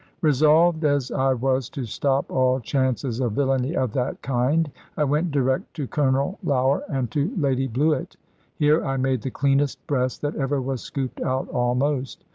Resolved 0.21 0.83
as 0.83 1.11
I 1.11 1.35
was 1.35 1.69
to 1.69 1.85
stop 1.85 2.31
all 2.31 2.59
chances 2.59 3.19
of 3.19 3.33
villany 3.33 3.75
of 3.75 3.93
that 3.93 4.19
kind, 4.23 4.71
I 4.97 5.03
went 5.03 5.29
direct 5.29 5.75
to 5.75 5.85
Colonel 5.85 6.39
Lougher 6.43 6.81
and 6.89 7.11
to 7.11 7.31
Lady 7.37 7.67
Bluett. 7.67 8.15
Here 8.55 8.83
I 8.83 8.97
made 8.97 9.21
the 9.21 9.29
cleanest 9.29 9.85
breast 9.85 10.23
that 10.23 10.35
ever 10.35 10.59
was 10.59 10.81
scooped 10.81 11.21
out 11.21 11.47
almost. 11.49 12.23